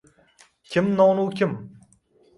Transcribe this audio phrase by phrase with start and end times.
[0.63, 1.57] Kim nonu kim